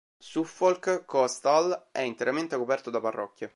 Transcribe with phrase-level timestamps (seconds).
[0.17, 3.49] Suffolk Coastal è interamente coperto da parrocchie.